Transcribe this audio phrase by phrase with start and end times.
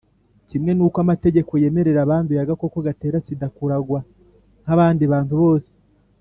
[0.49, 3.99] kimwe n’uko amategeko yemerera abanduye agakoko gatera sida kuragwa
[4.63, 5.69] nk’abandi bantu bose;